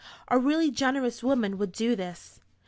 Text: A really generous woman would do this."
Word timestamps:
A 0.29 0.39
really 0.39 0.71
generous 0.71 1.21
woman 1.21 1.59
would 1.59 1.71
do 1.71 1.95
this." 1.95 2.39